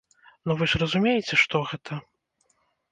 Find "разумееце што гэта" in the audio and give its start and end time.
0.85-2.01